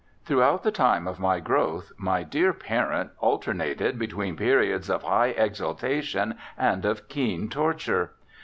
[0.23, 6.39] Throughout the time of my growth my dear parent alternated between periods of high exultation
[6.57, 8.13] and of keen torture.